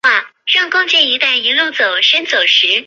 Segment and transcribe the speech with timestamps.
[0.01, 0.01] 他抵达米斯龙德的精灵王国重
[2.01, 2.65] 新建交。